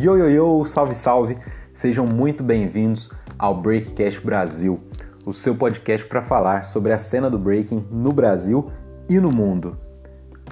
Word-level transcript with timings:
Yo, 0.00 0.16
yo, 0.16 0.28
yo, 0.28 0.64
salve, 0.64 0.94
salve! 0.94 1.36
Sejam 1.74 2.06
muito 2.06 2.44
bem-vindos 2.44 3.10
ao 3.36 3.60
Breakcast 3.60 4.24
Brasil, 4.24 4.78
o 5.26 5.32
seu 5.32 5.56
podcast 5.56 6.06
para 6.06 6.22
falar 6.22 6.62
sobre 6.66 6.92
a 6.92 6.98
cena 6.98 7.28
do 7.28 7.36
breaking 7.36 7.84
no 7.90 8.12
Brasil 8.12 8.70
e 9.08 9.18
no 9.18 9.32
mundo. 9.32 9.76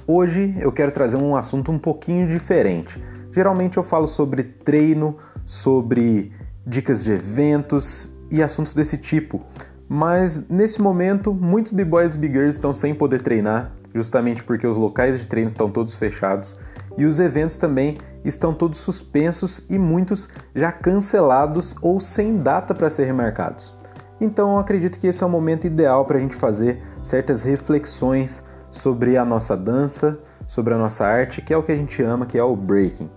Hoje 0.05 0.53
eu 0.59 0.69
quero 0.69 0.91
trazer 0.91 1.15
um 1.15 1.33
assunto 1.33 1.71
um 1.71 1.79
pouquinho 1.79 2.27
diferente. 2.27 3.01
Geralmente 3.31 3.77
eu 3.77 3.83
falo 3.83 4.05
sobre 4.05 4.43
treino, 4.43 5.17
sobre 5.45 6.33
dicas 6.65 7.05
de 7.05 7.13
eventos 7.13 8.09
e 8.29 8.43
assuntos 8.43 8.73
desse 8.73 8.97
tipo, 8.97 9.45
mas 9.87 10.49
nesse 10.49 10.81
momento 10.81 11.33
muitos 11.33 11.71
b-boys 11.71 12.15
e 12.15 12.17
b-girls 12.17 12.57
estão 12.57 12.73
sem 12.73 12.93
poder 12.93 13.21
treinar, 13.21 13.71
justamente 13.95 14.43
porque 14.43 14.67
os 14.67 14.77
locais 14.77 15.17
de 15.17 15.25
treino 15.25 15.47
estão 15.47 15.69
todos 15.69 15.95
fechados 15.95 16.59
e 16.97 17.05
os 17.05 17.19
eventos 17.19 17.55
também 17.55 17.97
estão 18.25 18.53
todos 18.53 18.79
suspensos 18.79 19.65
e 19.69 19.77
muitos 19.77 20.27
já 20.55 20.71
cancelados 20.71 21.75
ou 21.81 21.99
sem 21.99 22.37
data 22.37 22.73
para 22.73 22.89
ser 22.89 23.05
remarcados. 23.05 23.75
Então 24.19 24.57
acredito 24.57 24.99
que 24.99 25.07
esse 25.07 25.23
é 25.23 25.25
o 25.25 25.29
momento 25.29 25.67
ideal 25.67 26.05
para 26.05 26.17
a 26.17 26.21
gente 26.21 26.35
fazer 26.35 26.81
certas 27.03 27.43
reflexões 27.43 28.43
sobre 28.71 29.17
a 29.17 29.23
nossa 29.23 29.55
dança, 29.55 30.19
sobre 30.47 30.73
a 30.73 30.77
nossa 30.77 31.05
arte, 31.05 31.41
que 31.41 31.53
é 31.53 31.57
o 31.57 31.63
que 31.63 31.71
a 31.71 31.75
gente 31.75 32.01
ama, 32.01 32.25
que 32.25 32.37
é 32.37 32.43
o 32.43 32.55
breaking. 32.55 33.09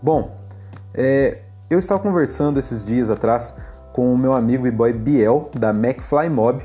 Bom, 0.00 0.34
é, 0.92 1.38
eu 1.68 1.78
estava 1.78 2.00
conversando 2.00 2.58
esses 2.58 2.84
dias 2.84 3.10
atrás 3.10 3.54
com 3.92 4.12
o 4.12 4.18
meu 4.18 4.32
amigo 4.32 4.66
e 4.66 4.70
boy 4.70 4.92
Biel, 4.92 5.50
da 5.58 5.70
McFly 5.70 6.28
Mob, 6.28 6.62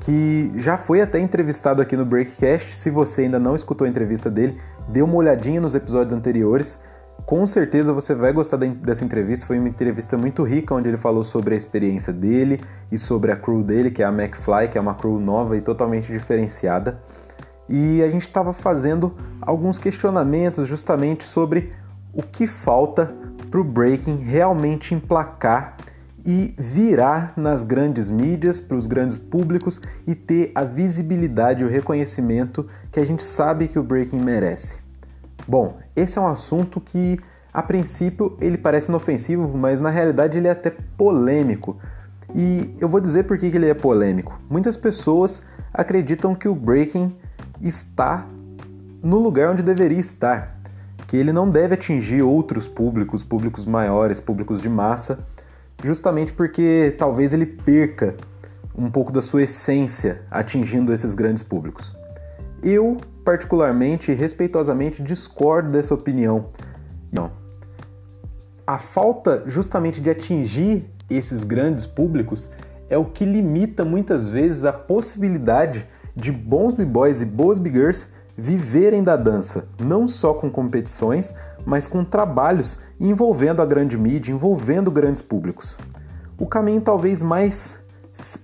que 0.00 0.52
já 0.56 0.76
foi 0.76 1.00
até 1.00 1.18
entrevistado 1.18 1.82
aqui 1.82 1.96
no 1.96 2.04
Breakcast. 2.04 2.74
Se 2.74 2.90
você 2.90 3.22
ainda 3.22 3.38
não 3.38 3.54
escutou 3.54 3.86
a 3.86 3.90
entrevista 3.90 4.30
dele, 4.30 4.60
dê 4.90 5.02
uma 5.02 5.14
olhadinha 5.14 5.60
nos 5.60 5.74
episódios 5.74 6.12
anteriores. 6.12 6.78
Com 7.24 7.46
certeza 7.46 7.92
você 7.92 8.14
vai 8.14 8.32
gostar 8.32 8.56
dessa 8.56 9.04
entrevista. 9.04 9.46
Foi 9.46 9.58
uma 9.58 9.68
entrevista 9.68 10.18
muito 10.18 10.42
rica, 10.42 10.74
onde 10.74 10.88
ele 10.88 10.96
falou 10.96 11.22
sobre 11.22 11.54
a 11.54 11.56
experiência 11.56 12.12
dele 12.12 12.60
e 12.90 12.98
sobre 12.98 13.30
a 13.30 13.36
crew 13.36 13.62
dele, 13.62 13.90
que 13.90 14.02
é 14.02 14.06
a 14.06 14.08
McFly, 14.08 14.68
que 14.70 14.78
é 14.78 14.80
uma 14.80 14.94
crew 14.94 15.20
nova 15.20 15.56
e 15.56 15.60
totalmente 15.60 16.10
diferenciada. 16.12 17.00
E 17.68 18.02
a 18.02 18.10
gente 18.10 18.22
estava 18.22 18.52
fazendo 18.52 19.14
alguns 19.40 19.78
questionamentos 19.78 20.66
justamente 20.66 21.22
sobre 21.22 21.72
o 22.12 22.22
que 22.22 22.46
falta 22.46 23.14
para 23.48 23.60
o 23.60 23.64
breaking 23.64 24.16
realmente 24.16 24.94
emplacar 24.94 25.76
e 26.24 26.54
virar 26.58 27.32
nas 27.36 27.62
grandes 27.62 28.10
mídias, 28.10 28.60
para 28.60 28.76
os 28.76 28.86
grandes 28.86 29.16
públicos 29.16 29.80
e 30.06 30.14
ter 30.14 30.50
a 30.54 30.64
visibilidade 30.64 31.62
e 31.62 31.66
o 31.66 31.70
reconhecimento 31.70 32.66
que 32.90 33.00
a 33.00 33.06
gente 33.06 33.22
sabe 33.22 33.68
que 33.68 33.78
o 33.78 33.82
breaking 33.82 34.20
merece. 34.20 34.79
Bom, 35.50 35.78
esse 35.96 36.16
é 36.16 36.20
um 36.20 36.28
assunto 36.28 36.80
que 36.80 37.18
a 37.52 37.60
princípio 37.60 38.38
ele 38.40 38.56
parece 38.56 38.88
inofensivo, 38.88 39.48
mas 39.58 39.80
na 39.80 39.90
realidade 39.90 40.38
ele 40.38 40.46
é 40.46 40.52
até 40.52 40.70
polêmico. 40.96 41.76
E 42.32 42.72
eu 42.78 42.88
vou 42.88 43.00
dizer 43.00 43.24
por 43.24 43.36
que 43.36 43.46
ele 43.46 43.68
é 43.68 43.74
polêmico. 43.74 44.38
Muitas 44.48 44.76
pessoas 44.76 45.42
acreditam 45.74 46.36
que 46.36 46.46
o 46.46 46.54
breaking 46.54 47.12
está 47.60 48.24
no 49.02 49.18
lugar 49.18 49.50
onde 49.50 49.64
deveria 49.64 49.98
estar, 49.98 50.56
que 51.08 51.16
ele 51.16 51.32
não 51.32 51.50
deve 51.50 51.74
atingir 51.74 52.22
outros 52.22 52.68
públicos, 52.68 53.24
públicos 53.24 53.66
maiores, 53.66 54.20
públicos 54.20 54.62
de 54.62 54.68
massa, 54.68 55.18
justamente 55.82 56.32
porque 56.32 56.94
talvez 56.96 57.32
ele 57.32 57.46
perca 57.46 58.14
um 58.72 58.88
pouco 58.88 59.10
da 59.10 59.20
sua 59.20 59.42
essência 59.42 60.22
atingindo 60.30 60.94
esses 60.94 61.12
grandes 61.12 61.42
públicos. 61.42 61.98
Eu, 62.62 62.96
particularmente 63.24 64.12
e 64.12 64.14
respeitosamente, 64.14 65.02
discordo 65.02 65.70
dessa 65.70 65.94
opinião. 65.94 66.46
Não. 67.12 67.30
A 68.66 68.78
falta 68.78 69.42
justamente 69.46 70.00
de 70.00 70.10
atingir 70.10 70.88
esses 71.08 71.42
grandes 71.42 71.86
públicos 71.86 72.50
é 72.88 72.96
o 72.96 73.04
que 73.04 73.24
limita 73.24 73.84
muitas 73.84 74.28
vezes 74.28 74.64
a 74.64 74.72
possibilidade 74.72 75.86
de 76.14 76.30
bons 76.30 76.74
b-boys 76.74 77.20
e 77.20 77.24
boas 77.24 77.58
b-girls 77.58 78.08
viverem 78.36 79.02
da 79.02 79.16
dança, 79.16 79.68
não 79.78 80.08
só 80.08 80.34
com 80.34 80.50
competições, 80.50 81.32
mas 81.64 81.86
com 81.86 82.04
trabalhos 82.04 82.78
envolvendo 82.98 83.60
a 83.60 83.66
grande 83.66 83.96
mídia, 83.96 84.32
envolvendo 84.32 84.90
grandes 84.90 85.22
públicos. 85.22 85.76
O 86.38 86.46
caminho 86.46 86.80
talvez 86.80 87.22
mais 87.22 87.78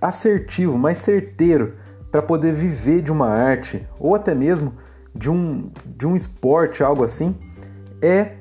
assertivo, 0.01 0.77
mais 0.77 0.99
certeiro 0.99 1.73
para 2.11 2.21
poder 2.21 2.53
viver 2.53 3.01
de 3.01 3.11
uma 3.11 3.27
arte 3.27 3.87
ou 3.99 4.15
até 4.15 4.33
mesmo 4.33 4.73
de 5.13 5.29
um, 5.29 5.69
de 5.85 6.05
um 6.05 6.15
esporte, 6.15 6.83
algo 6.83 7.03
assim, 7.03 7.35
é 8.01 8.35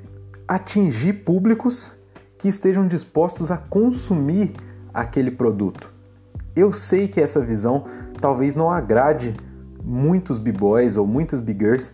atingir 0.46 1.24
públicos 1.24 1.92
que 2.38 2.48
estejam 2.48 2.86
dispostos 2.86 3.50
a 3.50 3.56
consumir 3.56 4.52
aquele 4.92 5.30
produto. 5.30 5.90
Eu 6.54 6.72
sei 6.72 7.08
que 7.08 7.20
essa 7.20 7.40
visão 7.40 7.84
talvez 8.20 8.54
não 8.54 8.70
agrade 8.70 9.34
muitos 9.82 10.38
b-boys 10.38 10.96
ou 10.96 11.06
muitas 11.06 11.40
b-girls 11.40 11.92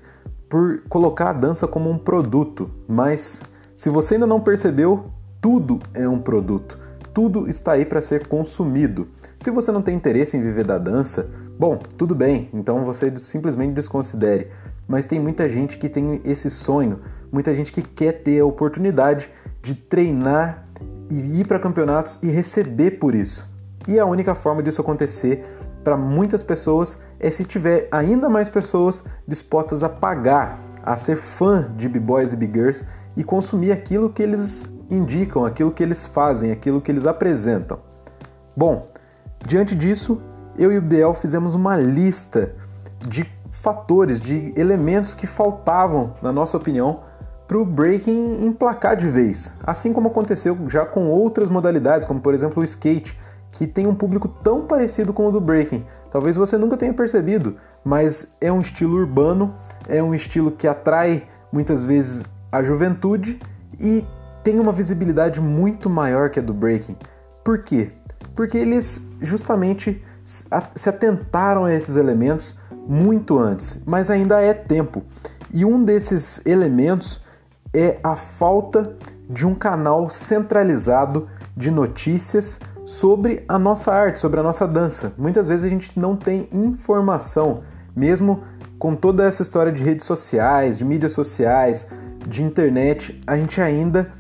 por 0.49 0.83
colocar 0.89 1.31
a 1.31 1.33
dança 1.33 1.67
como 1.67 1.91
um 1.91 1.99
produto, 1.99 2.71
mas 2.87 3.43
se 3.77 3.89
você 3.89 4.15
ainda 4.15 4.27
não 4.27 4.41
percebeu, 4.41 5.11
tudo 5.41 5.81
é 5.95 6.09
um 6.09 6.21
produto. 6.21 6.79
Tudo 7.15 7.49
está 7.49 7.73
aí 7.73 7.85
para 7.85 8.01
ser 8.01 8.27
consumido. 8.27 9.09
Se 9.41 9.51
você 9.51 9.71
não 9.71 9.83
tem 9.83 9.95
interesse 9.95 10.37
em 10.37 10.43
viver 10.43 10.65
da 10.65 10.79
dança, 10.79 11.31
bom, 11.59 11.77
tudo 11.77 12.15
bem, 12.15 12.49
então 12.55 12.85
você 12.85 13.15
simplesmente 13.17 13.75
desconsidere. 13.75 14.49
Mas 14.89 15.05
tem 15.05 15.21
muita 15.21 15.49
gente 15.49 15.77
que 15.77 15.89
tem 15.89 16.21
esse 16.25 16.49
sonho, 16.49 17.01
muita 17.31 17.55
gente 17.55 17.71
que 17.71 17.83
quer 17.83 18.23
ter 18.23 18.41
a 18.41 18.47
oportunidade 18.47 19.29
de 19.63 19.75
treinar 19.75 20.65
e 21.11 21.41
ir 21.41 21.47
para 21.47 21.59
campeonatos 21.59 22.19
e 22.23 22.29
receber 22.29 22.93
por 22.93 23.15
isso. 23.15 23.51
E 23.87 23.99
a 23.99 24.07
única 24.07 24.35
forma 24.35 24.63
disso 24.63 24.81
acontecer 24.81 25.45
para 25.85 25.97
muitas 25.97 26.43
pessoas 26.43 26.99
é 27.21 27.31
se 27.31 27.45
tiver 27.45 27.89
ainda 27.91 28.29
mais 28.29 28.49
pessoas 28.49 29.05
dispostas 29.27 29.83
a 29.83 29.89
pagar, 29.89 30.59
a 30.83 30.97
ser 30.97 31.17
fã 31.17 31.71
de 31.77 31.89
b-boys 31.89 32.33
e 32.33 32.37
b-girls 32.37 32.87
e 33.17 33.23
consumir 33.23 33.73
aquilo 33.73 34.11
que 34.11 34.23
eles 34.23 34.73
indicam, 34.91 35.45
aquilo 35.45 35.71
que 35.71 35.83
eles 35.83 36.07
fazem, 36.07 36.51
aquilo 36.51 36.81
que 36.81 36.91
eles 36.91 37.07
apresentam. 37.07 37.79
Bom, 38.57 38.85
diante 39.47 39.75
disso, 39.75 40.21
eu 40.59 40.71
e 40.71 40.79
o 40.79 40.83
Biel 40.83 41.15
fizemos 41.15 41.55
uma 41.55 41.77
lista 41.77 42.55
de 43.07 43.27
fatores, 43.51 44.21
de 44.21 44.53
elementos 44.57 45.15
que 45.15 45.27
faltavam, 45.27 46.15
na 46.23 46.33
nossa 46.33 46.57
opinião, 46.57 47.01
para 47.47 47.59
o 47.59 47.65
breaking 47.65 48.45
emplacar 48.45 48.97
de 48.97 49.09
vez, 49.09 49.55
assim 49.63 49.93
como 49.93 50.09
aconteceu 50.09 50.57
já 50.69 50.87
com 50.87 51.09
outras 51.09 51.49
modalidades, 51.49 52.07
como 52.07 52.21
por 52.21 52.33
exemplo 52.33 52.63
o 52.63 52.65
skate, 52.65 53.19
que 53.51 53.67
tem 53.67 53.87
um 53.87 53.95
público 53.95 54.27
tão 54.27 54.63
parecido 54.63 55.13
com 55.13 55.27
o 55.27 55.31
do 55.31 55.41
breaking. 55.41 55.85
Talvez 56.11 56.37
você 56.37 56.57
nunca 56.57 56.77
tenha 56.77 56.95
percebido, 56.95 57.57
mas 57.85 58.35
é 58.41 58.51
um 58.51 58.61
estilo 58.61 58.97
urbano, 58.97 59.55
é 59.87 60.03
um 60.03 60.15
estilo 60.15 60.51
que 60.51 60.67
atrai 60.67 61.25
muitas 61.53 61.85
vezes 61.85 62.25
a 62.51 62.63
juventude 62.63 63.39
e 63.79 64.05
tem 64.43 64.59
uma 64.59 64.73
visibilidade 64.73 65.41
muito 65.41 65.89
maior 65.89 66.31
que 66.31 66.39
a 66.39 66.43
do 66.43 66.53
breaking. 66.53 66.97
Por 67.45 67.63
quê? 67.63 67.91
Porque 68.35 68.57
eles 68.59 69.07
justamente 69.21 70.03
se 70.25 70.89
atentaram 70.89 71.65
a 71.65 71.75
esses 71.75 71.97
elementos 71.97 72.59
muito 72.87 73.39
antes, 73.39 73.83
mas 73.85 74.11
ainda 74.11 74.41
é 74.41 74.55
tempo. 74.55 75.03
E 75.53 75.65
um 75.65 75.85
desses 75.85 76.45
elementos 76.47 77.23
é 77.75 77.99
a 78.03 78.17
falta 78.17 78.97
de 79.29 79.47
um 79.47 79.55
canal 79.55 80.11
centralizado 80.11 81.29
de 81.57 81.71
notícias 81.71 82.61
sobre 82.85 83.45
a 83.47 83.59
nossa 83.59 83.93
arte, 83.93 84.19
sobre 84.19 84.41
a 84.41 84.43
nossa 84.43 84.67
dança. 84.67 85.13
Muitas 85.17 85.49
vezes 85.49 85.65
a 85.65 85.69
gente 85.69 85.99
não 85.99 86.17
tem 86.17 86.49
informação, 86.53 87.63
mesmo 87.95 88.43
com 88.79 88.97
toda 88.97 89.25
essa 89.25 89.43
história 89.43 89.71
de 89.71 89.83
redes 89.83 90.05
sociais, 90.07 90.79
de 90.79 90.85
mídias 90.85 91.13
sociais, 91.13 91.87
de 92.27 92.43
internet, 92.43 93.21
a 93.27 93.37
gente 93.37 93.61
ainda 93.61 94.11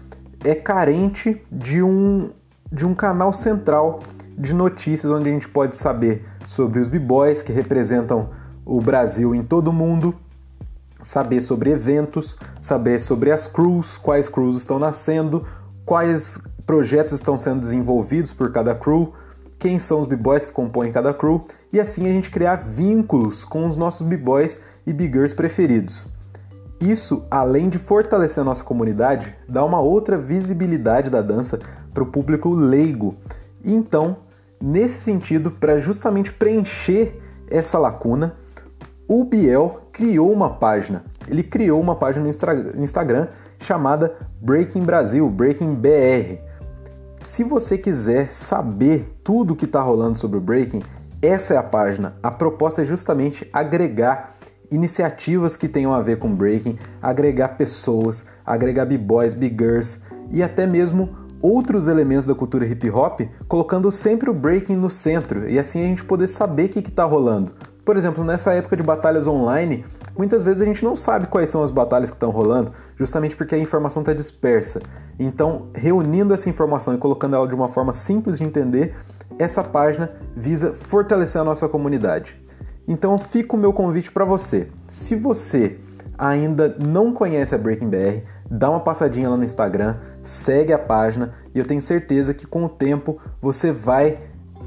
é 0.44 0.55
carente 0.55 1.43
de 1.50 1.83
um, 1.83 2.31
de 2.71 2.87
um 2.87 2.94
canal 2.94 3.33
central 3.33 4.00
de 4.37 4.55
notícias 4.55 5.11
onde 5.12 5.29
a 5.29 5.33
gente 5.33 5.49
pode 5.49 5.77
saber 5.77 6.25
sobre 6.47 6.81
os 6.81 6.89
b-boys 6.89 7.43
que 7.43 7.53
representam 7.53 8.31
o 8.65 8.81
Brasil 8.81 9.35
em 9.35 9.43
todo 9.43 9.69
o 9.69 9.73
mundo, 9.73 10.15
saber 11.03 11.41
sobre 11.41 11.71
eventos, 11.71 12.39
saber 12.61 13.00
sobre 13.00 13.31
as 13.31 13.47
crews, 13.47 13.97
quais 13.97 14.29
crews 14.29 14.56
estão 14.56 14.79
nascendo, 14.79 15.44
quais 15.85 16.41
projetos 16.65 17.12
estão 17.12 17.37
sendo 17.37 17.61
desenvolvidos 17.61 18.33
por 18.33 18.53
cada 18.53 18.75
crew, 18.75 19.12
quem 19.59 19.79
são 19.79 20.00
os 20.00 20.06
b-boys 20.06 20.47
que 20.47 20.53
compõem 20.53 20.91
cada 20.91 21.15
crew 21.15 21.44
e 21.73 21.79
assim 21.79 22.09
a 22.09 22.12
gente 22.12 22.31
criar 22.31 22.56
vínculos 22.56 23.44
com 23.44 23.67
os 23.67 23.77
nossos 23.77 24.06
b-boys 24.06 24.59
e 24.87 24.93
b-girls 24.93 25.35
preferidos. 25.35 26.06
Isso, 26.82 27.25
além 27.31 27.69
de 27.69 27.79
fortalecer 27.79 28.40
a 28.40 28.44
nossa 28.44 28.64
comunidade, 28.64 29.37
dá 29.49 29.64
uma 29.64 29.81
outra 29.81 30.19
visibilidade 30.19 31.11
da 31.11 31.23
dança 31.23 31.61
para 31.94 32.02
o 32.02 32.06
público 32.06 32.50
leigo. 32.50 33.14
Então, 33.64 34.17
nesse 34.61 34.99
sentido, 34.99 35.52
para 35.52 35.79
justamente 35.79 36.32
preencher 36.32 37.23
essa 37.49 37.79
lacuna, 37.79 38.34
o 39.06 39.23
Biel 39.23 39.82
criou 39.93 40.32
uma 40.32 40.50
página. 40.50 41.05
Ele 41.29 41.44
criou 41.44 41.81
uma 41.81 41.94
página 41.94 42.25
no 42.75 42.82
Instagram 42.82 43.29
chamada 43.61 44.17
Breaking 44.40 44.82
Brasil, 44.82 45.31
Breaking 45.31 45.75
BR. 45.76 46.40
Se 47.20 47.44
você 47.44 47.79
quiser 47.79 48.32
saber 48.32 49.20
tudo 49.23 49.52
o 49.52 49.56
que 49.56 49.67
está 49.67 49.81
rolando 49.81 50.19
sobre 50.19 50.38
o 50.38 50.40
breaking, 50.40 50.82
essa 51.23 51.55
é 51.55 51.56
a 51.56 51.62
página. 51.62 52.17
A 52.20 52.32
proposta 52.32 52.82
é 52.82 52.84
justamente 52.84 53.49
agregar 53.52 54.34
iniciativas 54.75 55.57
que 55.57 55.69
tenham 55.69 55.93
a 55.93 56.01
ver 56.01 56.19
com 56.19 56.35
breaking, 56.35 56.79
agregar 57.01 57.51
pessoas, 57.51 58.25
agregar 58.45 58.87
b-boys, 58.87 59.35
b-girls 59.35 60.01
e 60.31 60.43
até 60.43 60.67
mesmo 60.67 61.11
outros 61.41 61.87
elementos 61.87 62.25
da 62.25 62.35
cultura 62.35 62.65
hip 62.65 62.89
hop, 62.91 63.21
colocando 63.49 63.91
sempre 63.91 64.31
o 64.31 64.35
breaking 64.35 64.77
no 64.77 64.89
centro 64.89 65.49
e 65.49 65.59
assim 65.59 65.81
a 65.81 65.87
gente 65.87 66.05
poder 66.05 66.29
saber 66.29 66.67
o 66.67 66.69
que 66.69 66.79
está 66.79 67.05
rolando. 67.05 67.53
Por 67.85 67.97
exemplo, 67.97 68.23
nessa 68.23 68.53
época 68.53 68.77
de 68.77 68.83
batalhas 68.83 69.27
online, 69.27 69.85
muitas 70.17 70.45
vezes 70.45 70.63
a 70.63 70.65
gente 70.65 70.85
não 70.85 70.95
sabe 70.95 71.27
quais 71.27 71.49
são 71.49 71.65
as 71.65 71.71
batalhas 71.71 72.11
que 72.11 72.17
estão 72.17 72.31
rolando, 72.31 72.73
justamente 72.97 73.35
porque 73.35 73.57
a 73.57 73.59
informação 73.59 74.03
está 74.03 74.13
dispersa. 74.13 74.81
Então, 75.19 75.67
reunindo 75.75 76.33
essa 76.33 76.49
informação 76.49 76.95
e 76.95 76.99
colocando 76.99 77.35
ela 77.35 77.49
de 77.49 77.57
uma 77.57 77.67
forma 77.67 77.93
simples 77.93 78.39
de 78.39 78.45
entender, 78.45 78.95
essa 79.37 79.65
página 79.65 80.13
visa 80.37 80.73
fortalecer 80.73 81.41
a 81.41 81.45
nossa 81.45 81.69
comunidade. 81.69 82.41
Então, 82.87 83.19
fica 83.19 83.56
o 83.56 83.58
meu 83.58 83.73
convite 83.73 84.11
para 84.11 84.25
você. 84.25 84.69
Se 84.88 85.14
você 85.14 85.79
ainda 86.19 86.76
não 86.79 87.12
conhece 87.12 87.55
a 87.55 87.58
Breaking 87.58 87.88
BR, 87.88 88.23
dá 88.50 88.70
uma 88.70 88.81
passadinha 88.81 89.29
lá 89.29 89.37
no 89.37 89.44
Instagram, 89.44 89.96
segue 90.23 90.73
a 90.73 90.79
página 90.79 91.34
e 91.55 91.58
eu 91.58 91.64
tenho 91.64 91.82
certeza 91.82 92.34
que 92.34 92.46
com 92.46 92.64
o 92.64 92.69
tempo 92.69 93.19
você 93.40 93.73
vai 93.73 94.19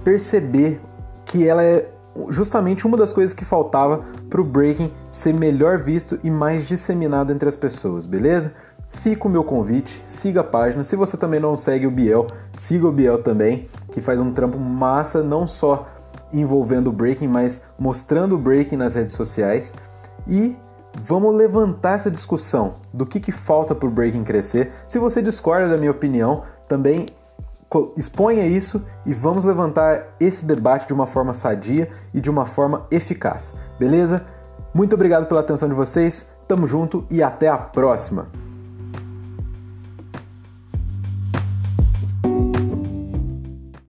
perceber 0.03 0.81
que 1.23 1.47
ela 1.47 1.63
é 1.63 1.87
justamente 2.29 2.85
uma 2.85 2.97
das 2.97 3.11
coisas 3.11 3.33
que 3.33 3.43
faltava 3.43 4.03
para 4.29 4.41
o 4.41 4.43
breaking 4.43 4.91
ser 5.09 5.33
melhor 5.33 5.79
visto 5.79 6.19
e 6.23 6.31
mais 6.31 6.67
disseminado 6.67 7.31
entre 7.31 7.47
as 7.47 7.55
pessoas, 7.55 8.05
beleza? 8.05 8.53
Fica 8.87 9.27
o 9.27 9.31
meu 9.31 9.43
convite, 9.43 10.01
siga 10.05 10.41
a 10.41 10.43
página. 10.43 10.83
Se 10.83 10.95
você 10.95 11.17
também 11.17 11.39
não 11.39 11.57
segue 11.57 11.85
o 11.85 11.91
Biel, 11.91 12.27
siga 12.53 12.87
o 12.87 12.91
Biel 12.91 13.21
também, 13.21 13.67
que 13.91 13.99
faz 13.99 14.21
um 14.21 14.31
trampo 14.31 14.57
massa, 14.57 15.21
não 15.21 15.45
só 15.45 15.87
envolvendo 16.39 16.87
o 16.87 16.93
breaking, 16.93 17.27
mas 17.27 17.61
mostrando 17.77 18.35
o 18.35 18.37
breaking 18.37 18.77
nas 18.77 18.93
redes 18.93 19.15
sociais. 19.15 19.73
E 20.27 20.55
vamos 20.97 21.33
levantar 21.33 21.95
essa 21.95 22.09
discussão 22.09 22.75
do 22.93 23.05
que, 23.05 23.19
que 23.19 23.31
falta 23.31 23.75
para 23.75 23.87
o 23.87 23.91
breaking 23.91 24.23
crescer. 24.23 24.71
Se 24.87 24.97
você 24.97 25.21
discorda 25.21 25.69
da 25.69 25.77
minha 25.77 25.91
opinião, 25.91 26.43
também 26.67 27.07
exponha 27.97 28.45
isso 28.45 28.85
e 29.05 29.13
vamos 29.13 29.43
levantar 29.43 30.15
esse 30.19 30.45
debate 30.45 30.87
de 30.87 30.93
uma 30.93 31.07
forma 31.07 31.33
sadia 31.33 31.89
e 32.13 32.21
de 32.21 32.29
uma 32.29 32.45
forma 32.45 32.85
eficaz. 32.89 33.53
Beleza? 33.77 34.25
Muito 34.73 34.93
obrigado 34.93 35.25
pela 35.27 35.41
atenção 35.41 35.67
de 35.67 35.75
vocês, 35.75 36.27
tamo 36.47 36.67
junto 36.67 37.05
e 37.09 37.23
até 37.23 37.47
a 37.47 37.57
próxima! 37.57 38.44